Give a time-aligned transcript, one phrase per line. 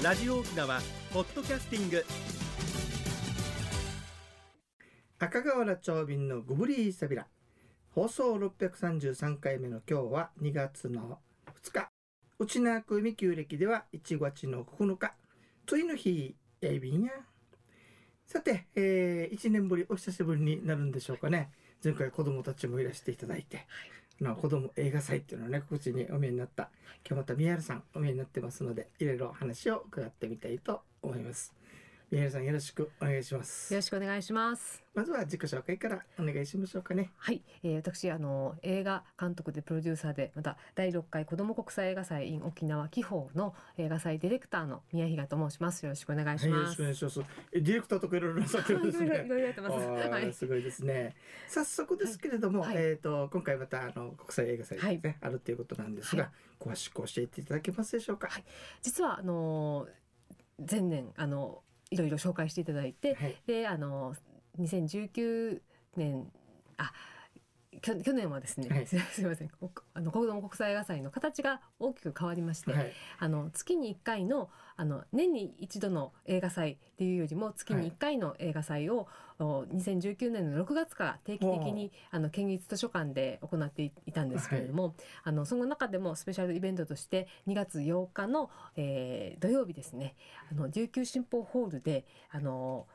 [0.00, 0.80] ラジオ沖縄
[1.12, 2.04] ポッドキャスティング。
[5.18, 7.26] 赤瓦町便のグブリーサビラ。
[7.90, 11.90] 放送633回目の今日は2月の2日。
[12.38, 15.14] 内縄区海旧暦では1月の9日。
[15.66, 17.10] 次の日やいびんや。
[18.24, 21.50] さて、えー、1年ぶりお久しぶりになるんでしょうかね。
[21.82, 23.66] 前回子供たちもいらしていただいて、
[24.20, 26.70] まあ子供映画祭っていうのはね告知にお見えになった。
[27.08, 31.57] 今日また宮原さんお見えになってますのでいろいろ話を伺ってみたいと思います。
[32.10, 34.82] 宮原さんよろしくお願いしますよろしくお願いします。
[34.94, 45.84] まずは自己紹介からお願いしましょうかねはい、えー、私あの映画監督でプロデューサーでまた第6回子ども国際映画祭 in 沖縄紀宝の映画祭ディレクターの宮比嘉と申します。
[45.84, 46.72] よろしくお願いしはい、よろます。
[46.72, 47.20] しくお願いします。
[47.52, 49.10] えディレクターとかいろいろなさってるんですね。
[50.10, 50.32] はい。
[50.32, 51.14] すごいですね。
[51.46, 58.28] 早速ですけれども、はいえっ、と今回またあの国際映画祭ですね、あるということなんですが、は詳しく教えていただけますでしょうか？
[58.28, 58.44] はい
[58.80, 59.86] 実はあの
[60.58, 63.36] 前年あのいろいろ紹介していただいて、はい。
[63.46, 64.14] であの
[64.58, 65.60] 2019
[65.96, 66.30] 年
[66.76, 66.92] あ
[67.80, 68.86] 去去年はですね、はい。
[68.88, 69.48] すいません。
[69.48, 72.92] こあの子ども国際映画祭の形が大きく変わりまして、はい。
[73.18, 79.08] あの月に1回のあの年に一度の映画祭っていうよりも月に1回の映画祭を、
[79.40, 90.16] お2019年の6月から定期的にあの県立図書館で行っていいたんですけれども、あのその中でもスペシャルイベントとして2月8日の、えー土曜日ですね
[90.50, 92.86] あの琉球新報ホールであの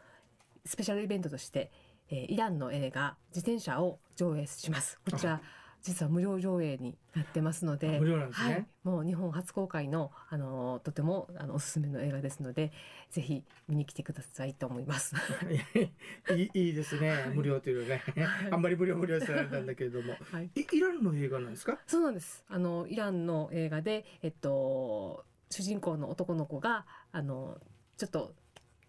[0.66, 1.72] スペシャルイベントとして、
[2.10, 5.00] えーイランの映画「自転車」を上映します。
[5.10, 5.42] こちら
[5.84, 8.54] 実は無料上映になってますのであ無料なんですね。
[8.54, 12.72] はい、もう日本初公開のあのとてもあのおすすめの映画ですので
[13.12, 15.14] ぜひ見に来てくださいと思います。
[16.34, 17.30] いいいいですね、はい。
[17.32, 18.02] 無料というね、
[18.50, 21.78] あんまり無料無料されたんだけれども、 はい、いイランの映画なんですか？
[21.86, 22.46] そうなんです。
[22.48, 27.60] あのイランの映画で、えっと、主人公の男の子があの
[27.98, 28.34] ちょっと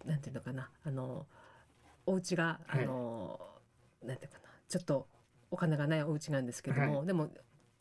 [0.04, 0.70] なんていうのかな。
[0.84, 1.26] あの
[2.06, 3.40] お家があの、
[4.02, 4.44] なんていうかな。
[4.68, 5.06] ちょっと
[5.50, 7.30] お金がないお家なんですけども、はでも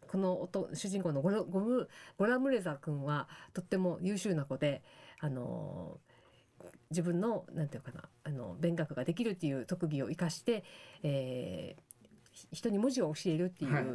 [0.08, 4.84] このおと主人公のゴラゴムゴラムレザ君はとっても優秀な子で
[5.20, 5.98] あの
[6.92, 10.64] 自分のなんていうかなあの勉学ができるっていう特技を生かして、
[11.02, 11.82] えー
[12.34, 13.86] ひ人に文字を教えるっていう,、はい。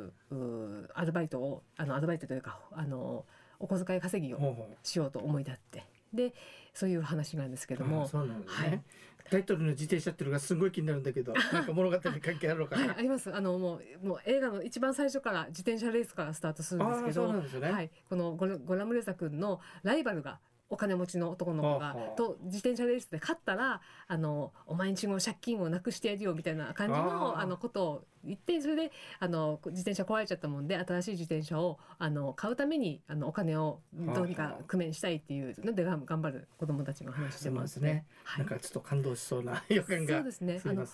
[0.95, 3.27] アルバイトをあのアルバイトというかあの
[3.59, 4.39] お小遣い稼ぎを
[4.85, 6.35] しようと思い立ってで
[6.75, 8.11] そういう話なんですけうどもね。
[8.47, 8.83] はい
[9.31, 12.97] タイトルの自転車っていうのがすごい気になるんだけど、 なんか物語に関係あるのかはい、な？
[12.97, 17.71] ありますあのもうもう映画の一番最初から自転車レースからスタートするんですけどね。
[17.71, 38.05] はい、このゴラゴラムレザ君のライバルがお金持ちの男の子がと自転車レースで勝ったらあのお前んちの借金をなくしてやるよみたいな感じのあのことを言ってそれであの自転車壊れちゃったもんで新しい自転車をあの買うためにあのお金をどうにか工面したいっていうので頑頑張る子供たちの話してますね。
[38.25, 40.59] はないんかちょっと感動しそうな 予感がそうですね。
[40.59, 40.87] しあの。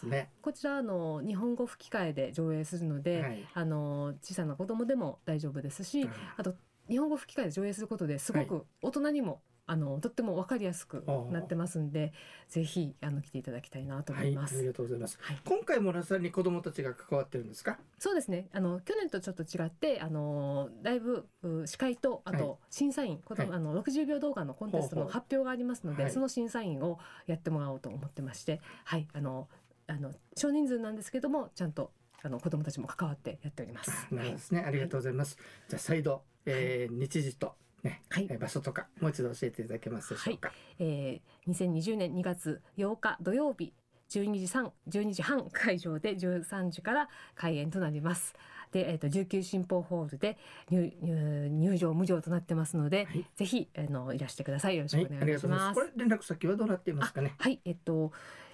[0.42, 3.48] こちらあの日本語吹き替えで上映するので、はい。
[3.54, 6.54] あの小さな子供でも大丈夫ですし、あと
[6.88, 12.12] 日本語吹き替えで上映することですごく大人にも、あのとっても分かりやすくなってますんで、
[12.48, 14.58] ぜひあの来ていただきたいなと思はいい、ます。
[14.58, 15.18] ありがとうございます。
[15.20, 17.78] はい今回もさらに子供たちが関わってるんですか？
[17.98, 18.48] そうですね。
[18.52, 29.48] あの去年とちょっと違って、あのだいぶう司会とあはいと審査員、はいあの60秒動画のコンテストの発表がありますので、はいその審査員をやってもらおうと思ってまして、はい、あの
[29.86, 31.92] あの少人数なんですけども、ちゃんと
[32.22, 33.90] あの子供たちも関わってやっております。
[34.10, 34.64] なるほどですね。
[34.66, 35.36] ありがとうございます。
[35.68, 40.52] じゃあ再度、えー日時とね、はいえー場所とかもう一度教えていただけますでしょうか。
[40.78, 43.72] えー、2020年2月8日土曜日
[44.10, 48.34] 12時半12時半会場で13時から開演となります。
[48.72, 50.36] で、えっ、と琉球新報ホールで
[50.70, 54.76] 入入入場無料となってますので、はいぜひあのいらしてください。
[54.76, 55.26] よろしはい、くお。
[55.26, 55.86] 願いしますす。
[55.86, 57.34] これ連絡先はどうなっていますかね？
[57.38, 58.12] はい、えっと、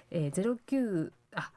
[0.09, 1.51] えー、ゼロ九あ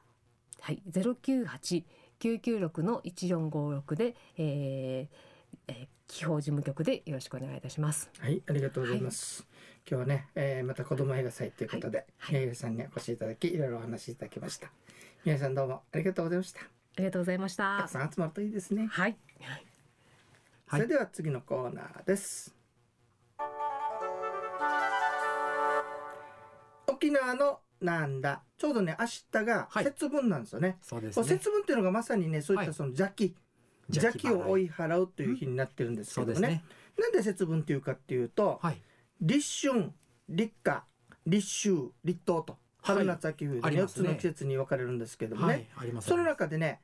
[0.60, 1.84] はいゼロ九八
[2.18, 5.33] 九九六の一四五六で、えー
[5.68, 8.10] えー、地方事務局でよろしくお願いいたします。
[8.18, 9.46] はい、ありがとうございます。
[9.88, 14.70] 今日はね、えーまた子供映画祭ということで、はい宮城さんにお越しいただき、いろいろお話しいただきました。
[15.24, 16.60] 宮城さんどうもありがとうございました。
[16.60, 16.64] あ
[16.98, 17.90] りがとうございましたたく。
[17.90, 18.86] さん集まるといいですね。
[18.90, 19.16] はい。
[20.70, 22.54] それでは次のコーナーです。
[26.86, 30.78] 沖縄のなんだちょうどね明日がはい節分なんですよね。
[30.80, 31.26] そうですね。
[31.26, 33.34] 節分っていうのがまさにねそういっはいたその邪気、
[33.88, 36.34] 邪気を追い払うという日になってるんですけどね。
[36.34, 36.64] そうですね。
[36.98, 38.80] なんで節分っていうかっていうと、はい。
[39.20, 39.92] 立春
[40.28, 40.82] 立夏
[41.26, 45.66] 立秋立冬とはい春夏秋冬で4つの季節に分かれるんですけどもね、はい。
[45.76, 46.08] あります。
[46.08, 46.80] その中でね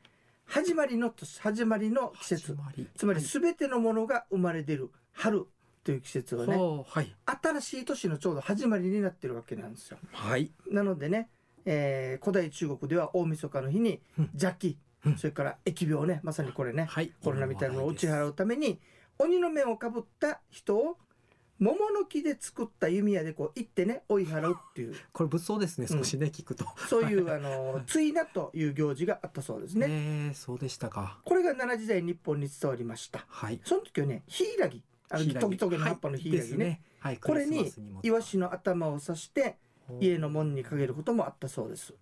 [0.46, 2.56] 始まりの年始まりの季節
[2.96, 5.46] つまりはい全てのものが生まれ出る春
[5.84, 9.98] という季節はねはい新しい年のちょうど始まりになってるわけなんですよ。
[10.12, 11.28] はいなのでね、
[11.64, 14.76] えー古代中国では大晦日の日にうん邪気、うん
[15.16, 17.12] それから疫病ねまさにこれねはい。
[17.22, 18.78] コロナみたいなのを打ち払ううために
[19.18, 20.96] 鬼の面をかぶった人を
[21.58, 24.94] 桃の木で作った弓矢でこう行ってね追い払うっていう。
[25.12, 25.98] これ物騒ですねうん。
[25.98, 26.64] 少しね、聞くと。
[26.88, 29.86] そういう あの追なという行事があったそうですね。
[29.88, 31.20] えーそうでしたか。
[31.22, 33.26] これが奈良時代日本に伝わりました。
[33.28, 33.60] はい。
[33.62, 37.70] その時はねヒイラギあのトゲトゲの葉っぱのヒイラギね,、はい、これに
[38.02, 39.56] イワシの頭を刺して
[40.00, 41.94] 家の門にかけることもあったそうです。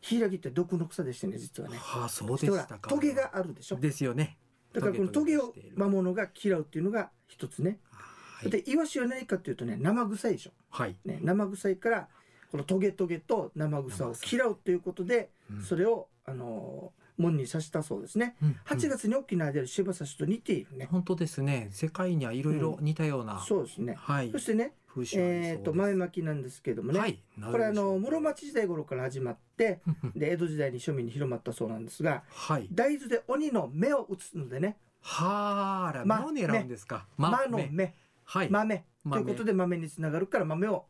[0.00, 1.78] ヒイラギって毒の草でしてね実はね。
[1.78, 3.76] はあそうでしたかトゲがあるでしょ。
[3.76, 4.38] ですよね
[4.72, 7.78] だからこのトゲを魔物が嫌うっていうのが一つね。
[7.90, 10.50] はいでイワシは何かっていうとね生臭いでしょ。
[10.70, 12.08] はい、ね生臭いから
[12.50, 18.36] このトゲトゲと生臭を嫌うということでうんそれをあの門に刺したそうですね。
[18.42, 20.86] うん8月に沖縄である柴刺しと似ているね。
[20.90, 23.94] 本当ですね世界にはいろいろ似たような、そうですね。
[23.96, 24.74] はいそしてね、
[25.16, 27.00] えっと豆まきなんですけれどもね。
[27.00, 27.18] はい
[27.50, 29.80] これあの室町時代頃から始まって
[30.14, 32.68] で江戸時代に庶民に広まったそうなんですがはい。
[32.72, 34.76] 大豆で鬼の目を打つのでね。
[35.02, 37.94] はあ目を狙うんですか、の目。
[38.24, 38.78] はい、豆。
[38.78, 40.86] と豆いうことで豆につながるから豆を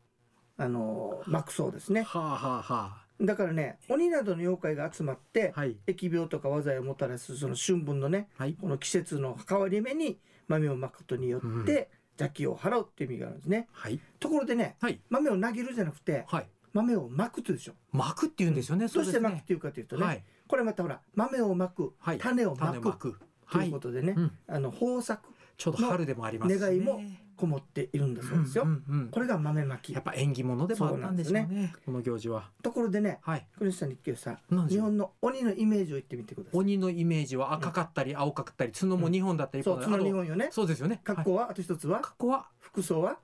[0.56, 2.02] あのーまくそうですね。
[2.02, 5.76] はあはあはだからね鬼などの妖怪が集まってあはい。
[5.87, 8.55] 疫病とか災いをもたらすその春分のねはい。
[8.55, 10.19] この季節の変わり目に
[10.49, 11.62] 豆をまくことにようん。
[11.62, 13.68] って邪気を払うっていう意味があるんですね。
[13.72, 14.00] はい。
[14.18, 15.00] ところでねはい。
[15.10, 16.46] 豆を投げるじゃなくてはい。
[16.72, 17.72] 豆をまくというでしょ。
[17.92, 20.22] 巻くって言うんですよね、どうしてまくっていうかというとね、はい。
[20.46, 22.18] これまたほら豆をまく、はい。
[22.18, 23.16] 種をまくと
[23.46, 23.66] はい。
[23.66, 24.32] いうことでね、うん。
[24.48, 27.00] あの豊作ちょうど春でもあります願いも
[27.37, 29.08] こもっているんだそうですよ、んうんうん。
[29.11, 29.93] これが豆まき。
[29.93, 31.75] やっぱ縁起物でもあったんでしょうそうなんね。
[31.85, 32.50] この行事は。
[32.62, 33.47] ところでねはい。
[33.58, 34.81] 国吉さんに聞けどさ何でしょう？
[34.81, 36.58] 日本の鬼のイメージを言ってみてください。
[36.58, 40.49] 鬼のイメージは赤かったり青かったり角も2本だったりそうそのこのあと日本よね。
[40.50, 41.00] そうですよね。
[41.05, 41.17] はい。
[41.17, 42.00] 格好は、あと一つは？
[42.00, 42.47] 格好は？
[42.59, 43.19] 服装は？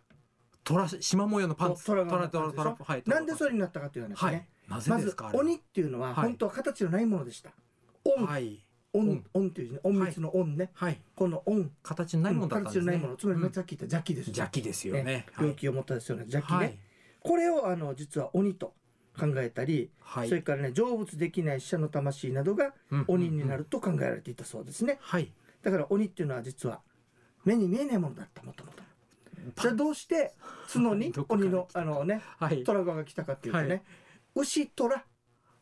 [0.64, 4.34] 虎縞模様のパンツトラがトラトラトラはいなんでそれになったかという話はい。
[4.34, 5.44] ね、なぜまずですかあれは？
[5.44, 7.50] 鬼っていうのははい本当は形のないものでした。
[8.18, 11.00] 恩、はい恩恩っていう字ね隠密の恩ね、はい。
[11.14, 12.92] この恩形のないものだったん形ですね。
[12.92, 13.16] のないもの。
[13.16, 13.52] つまりうん。
[13.52, 15.26] さっき言った邪気ですよ邪気ですよね。
[15.32, 15.46] はい。
[15.46, 16.78] 病気をもたらすような邪気ね、はい。
[17.20, 18.74] これをあの実は鬼と
[19.18, 20.28] 考えたり、はい。
[20.28, 24.98] それからね成仏できない死者の魂などがうん鬼になると考えられていたそうですね。
[25.00, 25.32] はい。
[25.62, 26.80] だから鬼っていうのは実は
[27.44, 28.82] 目に見えないものだったもともと
[29.60, 30.32] じゃあどうして
[30.72, 32.62] 角に 鬼のあのねはい。
[32.64, 33.82] 虎が来たかっていうとね、はい。
[34.36, 35.04] 牛虎。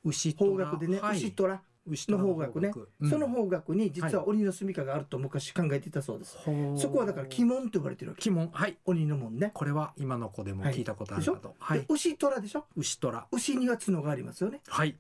[0.03, 1.17] 牛方角でね、はい。
[1.17, 3.11] 牛虎牛の方角ね、うん。
[3.11, 8.29] その方角に実は鬼の住処があると昔考えていたそうです、ほうそこはだから鬼門と呼ばれてるわけ。
[8.31, 8.51] 鬼門。
[8.53, 8.77] はい。
[8.85, 11.55] 鬼の門ね、これは今の子でも聞いたことあるかと。
[11.59, 12.67] はでい牛虎でしょ？
[12.77, 13.27] 牛虎。
[13.33, 14.61] 牛には角がありますよね。
[14.69, 14.97] はい。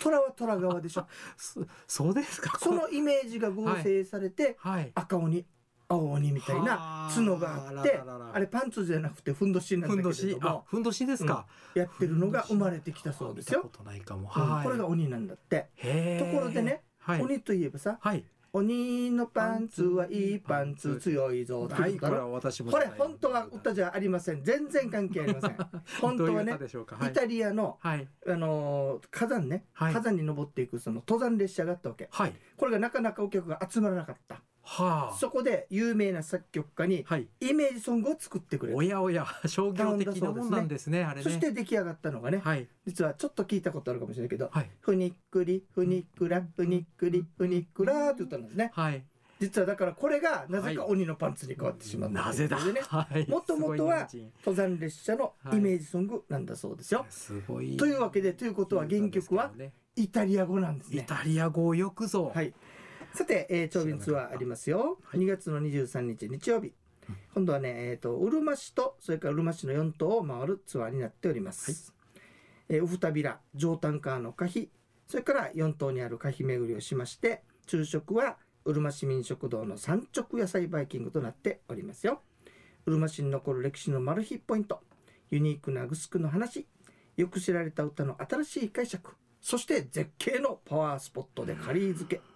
[0.00, 1.06] 虎は虎側でしょ？
[1.36, 2.58] そそうですか？
[2.58, 4.90] そのイメージが合成されて、はい。
[4.94, 5.44] 赤鬼
[5.92, 8.00] 青鬼みたいなはあ角があって
[8.32, 11.46] あれパンツじゃなくてふんどしなんふんどだけどもふんどしですか。
[11.74, 13.60] やってるのが生まれてきたそうですよ。
[13.64, 14.16] 見た、ことないか。
[14.16, 14.50] もうん。
[14.50, 14.64] はい。
[14.64, 15.68] これが鬼なんだって、
[16.18, 17.22] ところでねはい。
[17.22, 18.24] 鬼といえばさはい。
[18.54, 21.96] 鬼のパンツはいいパンツ強いぞはい。
[21.96, 24.44] これは私もこれ本当は歌じゃありません。
[24.44, 25.56] 全然関係ありません。
[26.02, 26.58] 本当はね
[27.02, 28.08] イタリアのはい。
[28.26, 29.94] あのー火山ね、はい。
[29.94, 32.08] 火山に登っていくその登山列車があったわけ。
[32.10, 32.34] はい。
[32.56, 35.16] これがなかなかお客が集まらなかったはあ。
[35.16, 37.28] そこで有名な作曲家にはい。
[37.40, 38.78] イメージソングを作ってくれた。
[38.78, 39.26] おやおや。
[39.46, 41.22] 商業的なもんなんですねあれね。
[41.22, 42.68] そして出来上がったのがね、はい。
[42.86, 48.70] 実はちょっと聞いたことあるかもしれないけどはい「ふにっくりふにっくらふにっくりふにっくら」って言ったんですね。
[48.74, 49.04] はい。
[49.40, 52.58] 実はだからこれがなぜか鬼のパンツに変わってしまったなぜだ？
[53.28, 54.08] もともとは
[54.38, 57.76] 登山列車のイメージソングなんだそうですよ、すごい。
[57.76, 59.50] というわけでということは原曲は
[59.96, 62.30] イタリア語なんですイねタリア語をよくぞ。
[62.32, 62.54] はい
[63.14, 65.20] さて、えー、長便ツアーありますよ、はい。
[65.20, 66.72] 2月の23日日曜日。
[67.34, 71.92] 今度はね、えー、とうるま市とそれからうるま市の4島を回るツアーになっております、
[72.68, 74.70] えーウフタビラ上タンカーの可否
[75.08, 82.22] それから4島にある可否巡りをしまして昼食はうるま市民食堂の産直野菜バイキングとなっておりますよ。
[82.86, 84.80] うるま市に残る歴史のマル秘ポイント
[85.30, 86.66] ユニークなグスクの話
[87.16, 92.31] よく知られた歌の新しい解釈そして絶景のパワースポットでカリー漬け、はい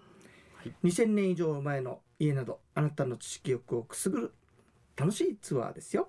[0.85, 4.35] 2000年以上前の家などあなたの知識欲をくすぐる
[4.97, 6.09] 楽しいツアーですよ、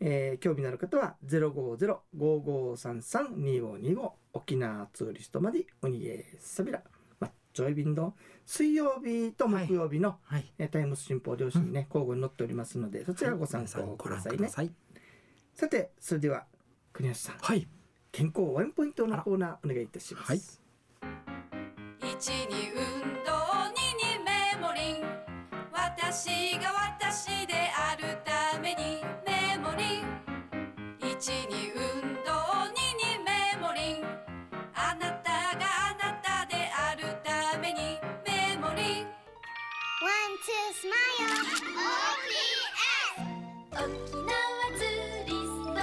[0.00, 6.82] えー、興味のある方は050-5533-2525沖縄ツーリストまでおにげさびら。
[7.18, 8.14] まッチョイビンド
[8.46, 10.52] 水曜日と木曜日の、はい。
[10.58, 14.72] はい、タイムス新報両親ね、交互に載っておりますのでそちらご参考くださいね、はい、
[15.54, 16.46] さてそれでは
[16.92, 17.68] 国吉さん、はい、
[18.12, 20.40] 健康ワンポイントのコーナーお願いいたします、はい、
[22.00, 22.79] 1,
[26.22, 26.68] 私が
[27.00, 29.00] 私であるために
[31.74, 31.80] 運
[32.24, 32.28] 動
[32.76, 34.04] 二にメモリン
[34.74, 40.92] あなたがあなたであるためにメモリン One, two, smile.
[43.72, 43.86] OPS.
[43.86, 44.28] 沖縄
[44.76, 45.80] ツーリスト。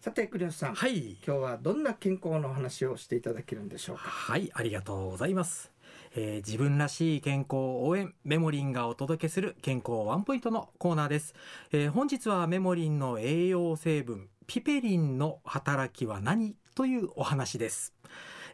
[0.00, 1.18] さて国吉さん、はい。
[1.22, 4.04] 今日はどんな健康のお話をしていただけるんでしょうか？
[4.04, 5.70] はいありがとうございます、
[6.16, 11.34] えー自分らしい健康応援メモリンがお届けする健康ワンポイントのコーナーです、
[11.72, 17.92] えー本日はメモリンの栄養成分ピペリンの働きは何というお話です。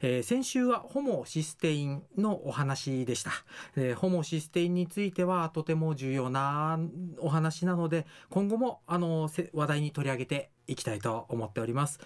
[0.00, 3.30] えー先週はホモシステインのお話でした、
[3.76, 6.80] えーホモシステインについてはとても重要な
[7.18, 12.00] お話なので今後もあの話題に取り上げていきたいと思っております。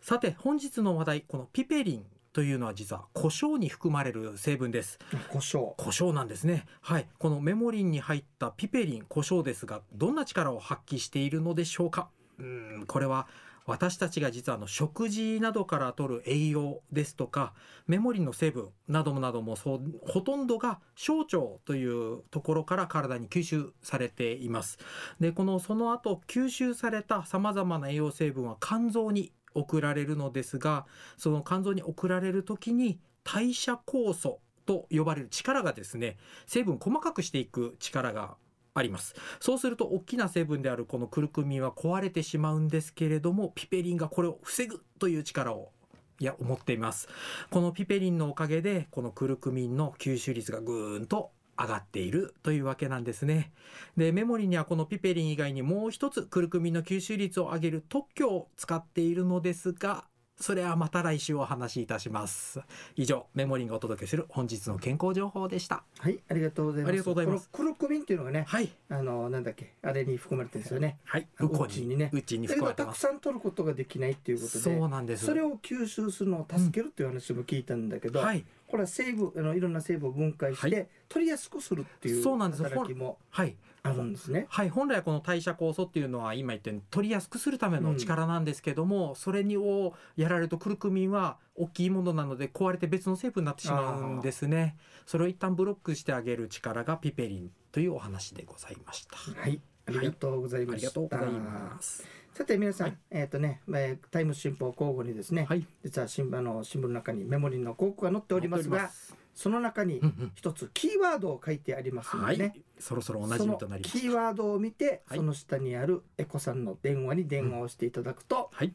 [0.00, 4.98] さて本日の話題このピペリンというのは実は胡椒に含まれる成分です。
[5.28, 5.74] 胡椒。
[5.76, 6.66] 胡椒なんですね。
[6.80, 7.06] はい。
[7.18, 12.08] このメモリンに入ったピペリン胡椒ですがどんな力を発揮しているのでしょうか？
[12.38, 13.26] うーんこれは
[13.64, 17.52] 私たちが実はあの食事などから取る栄養ですとか
[17.86, 24.78] メモリンの成分などなどもそうほとんどが小腸というところから体に吸収されています。
[25.20, 36.16] でこのその後吸収されたさまざまな栄養成分は肝臓に送られるのですがその肝臓に送られる時に代謝酵素と呼ばれる力がですね
[36.46, 38.36] 成分細かくしていく力が
[38.74, 39.14] あります。
[39.40, 45.72] そうすると大きな成分であるこのクルクミンは壊れてしまうんですけれどもピペリンがこれを防ぐという力を
[46.20, 47.08] いや思っています。
[47.50, 53.52] このピペリンのおかげでこのクルクミンの吸収率がぐーんと上がっているというわけなんですね。
[53.96, 60.04] でメモリにはこのピペリン以外にもう一つクルクミンの吸収率を上げる特許を使っているのですが
[60.42, 62.60] それはまた来週お話しいたします。
[62.96, 65.84] 以上メモリンがお届けする本日の健康情報でした。
[66.00, 66.88] はいありがとうございます。
[66.88, 67.48] ありがとうございます。
[67.52, 68.68] クルクミンっていうのがねはい。
[68.88, 70.98] あのなんだっけあれに含まれてるんですよね。
[71.04, 71.28] はい。
[71.38, 72.10] あウコうちにね。
[72.12, 73.02] うちに含まれてます。
[73.02, 75.26] たくさん取ることができないっていうことでそうなんです。
[75.26, 78.44] それを吸収するのを助けるっていう話も聞いたんだけど、はい。
[78.66, 80.88] これは成分あのいろんな成分を分解して、はい。
[81.08, 82.64] 取りやすくするっていうそうなんです。
[82.64, 84.46] 働きもはいあるんですね。
[84.48, 94.76] はい、本来この代謝酵素っていうのは今言ったように取りやすくするための力なんですけども、それにをやられるとクルクミンは大きいものなので壊れて別の成分になってしまうんですね。
[95.04, 99.16] それを一旦ブロックしてあげる力がピペリンというお話でございました。
[99.16, 100.86] はい、ありがとうございありました。
[100.88, 102.04] がとうございます。
[102.32, 102.98] さて皆さん、はい。
[103.10, 105.66] えっ、とね、えータイム新報交互にですね、はい。
[105.84, 108.90] 実は新聞あの新聞の中にメモリーの広告が載っておりますが、
[109.34, 110.32] その中にうんうん。
[110.34, 112.54] 一つキーワードを書いてありますのはでね。
[112.56, 112.62] い。
[112.78, 115.18] そろそろおなじみとなりまそのキすーワードを見て、はい。
[115.18, 118.72] その下にあるエコさんの電話に電話をしていただくと、はい。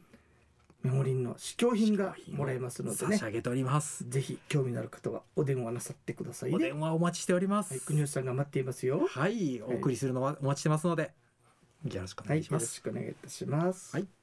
[0.82, 3.12] メモリンの試供品がもらえますのでね。
[3.12, 4.08] 差し上げております。
[4.08, 6.66] ぜひ興味のある方はお電話なさってくださいおね。
[6.66, 7.74] 電話お待ちしております。
[7.74, 9.06] はい、国吉さんが待っていますよ。
[9.08, 9.60] はい。
[9.62, 11.12] お送りするのはお待ちしてますので
[11.84, 12.74] よろしくお願いします。
[12.74, 13.96] しくお願いいたします。
[13.96, 14.17] はい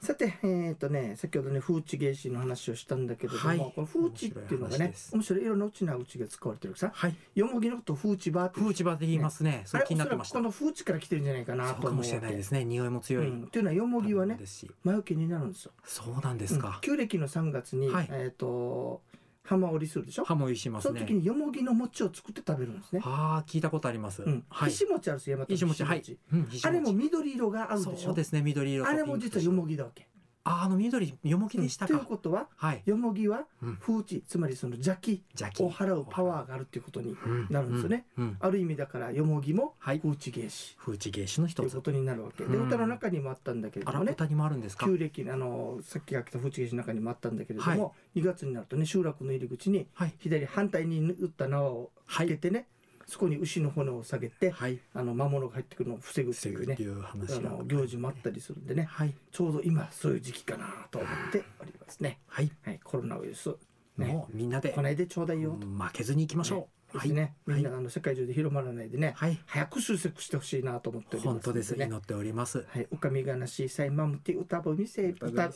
[0.00, 3.58] さて、えっ、とね、先ほどね、風地芸師の話をしたんだけれども、はい。
[3.58, 7.14] この風地っていうのがね面白い話です、面白いいろんなうちなうちが使われてるさ、はい。
[7.34, 9.62] よもぎのこと風地バーって風地場で言いますね。
[9.66, 10.38] それ気になってました。
[10.38, 12.64] この風地から来てるんじゃないかなとかもしれないですね。
[12.64, 14.38] 匂いも強い、うん、っていうのはよもぎはね
[14.84, 15.72] 魔除けになるんですよ。
[15.84, 16.80] そうなんですか、うん。
[16.80, 18.08] 旧暦の3月に、はい。
[18.10, 19.02] えっ、と
[19.42, 20.24] 浜織りするでしょ？
[20.24, 23.00] 歯もいしますねその時によもぎの餅を作って食べるんですね。
[23.04, 25.20] ああ聞いたことあります、うん、はい石餅ある
[25.66, 27.96] 餅はい、うん、あれも緑色が合うでしょ？
[27.96, 30.06] そうですね緑色とあれも実はよもぎぎだわけ。
[30.42, 32.82] ああの緑よもぎでしたというか、ことははい。
[32.86, 33.76] よもぎはうん。
[33.76, 35.22] 風地つまりその邪気
[35.60, 37.46] を払うパワーがあるっていうことにうん。
[37.50, 38.06] なるんですよね。
[38.16, 38.24] うん。
[38.24, 38.36] うん。
[38.40, 40.00] ある意味だからよもぎもはい。
[40.00, 41.56] 風地芸師風地芸師の一つ。
[41.56, 42.44] ということになるわけ。
[42.44, 42.66] でうん。
[42.68, 44.12] 歌の中にもあったんだけれどもね。
[44.12, 44.86] 歌にもあるんですか？
[44.86, 47.78] 旧暦あのさっきが来た風地芸師の中にもあったんだけれどはい。
[47.78, 50.14] も2月になるとね集落の入り口にはい。
[50.18, 52.66] 左反対に打った縄をはいつけてね
[53.10, 54.78] そこに牛の骨を下げてはい。
[54.94, 59.14] あの魔物が入ってくるのを防ぐっていうねあがの行事もあったりするんでねはい。
[59.32, 62.18] ちょうど今そういう時期かなと思っておりますね。
[62.28, 62.52] はい。
[62.62, 63.50] はい、コロナウイルス
[63.98, 65.66] ねもうみんなで来ないでちょうだいよと。
[65.66, 69.38] 負けずにいきましょう、ですね、みんなあの世界中で広まらないでね、はい。
[69.46, 71.76] 早く収束してほしいなと思っております本当です。
[71.76, 71.86] ね。
[71.86, 72.66] 祈っております。
[72.68, 75.50] はい、おかみがなしさいまむて歌ぼみせ歌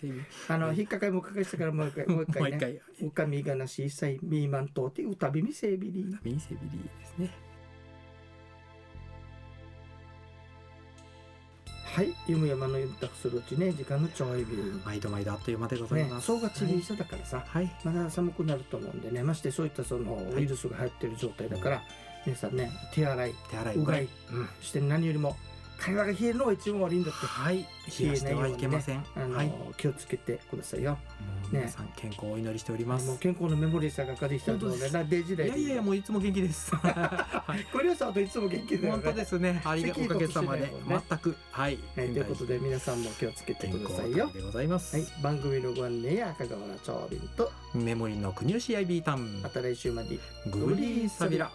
[0.49, 2.81] あの引っかかりもかかしてからもう一回 もう一回ね。
[3.03, 6.05] おかみがなしさいみーまんとうて歌びみせびり。
[6.23, 7.54] ミニセビリーですね
[11.95, 14.63] はい、ゆむやまのゆったくするうちね時間のちょいびり。
[14.85, 17.73] 毎度毎度あっという間でございね、ます、正月にさだからさ、はい。
[17.85, 21.83] まだ寒くなると思うんでね、ましてそういったそのウイルスが流行ってる状態だから、
[22.27, 23.77] 皆さんね手洗い手洗い。
[23.77, 25.37] うがいうんして何よりも
[25.85, 27.27] 会話が冷えるのが一番悪いんだって。
[27.27, 27.67] はい。
[28.01, 29.53] 冷やしてはいけません、あの、はい。
[29.77, 30.97] 気をつけてくださいよ。
[31.53, 36.75] 皆さん健康をお祈りしております、もう健康のメモリーさが風邪ひたのでなデジレいやいやいやもういつも元気です。
[36.77, 37.65] はい。
[37.71, 39.25] これさんといつも元気だよ本当でね。
[39.27, 39.63] すね。
[39.63, 40.73] ありがおかげさまで。
[40.89, 41.37] 全く。
[41.51, 41.79] はい。
[41.95, 44.31] はい、ということで皆さんも気をつけてくださいよ。
[44.33, 49.43] でございます、はい、番組のご案内や赤川長瓶とメモリーの国吉 IB タウン。
[49.43, 50.19] また来週まで。
[50.47, 51.51] グリーサビラ